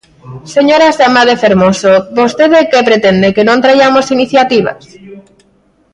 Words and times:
Señora 0.55 0.95
Sambade 0.99 1.35
Fermoso, 1.43 1.91
vostede 2.19 2.59
¿que 2.71 2.87
pretende?, 2.89 3.27
¿que 3.35 3.47
non 3.47 3.61
traiamos 3.63 4.05
iniciativas? 4.17 4.83